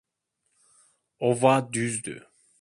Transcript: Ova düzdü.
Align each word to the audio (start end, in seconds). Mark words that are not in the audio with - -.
Ova 1.27 1.53
düzdü. 1.73 2.17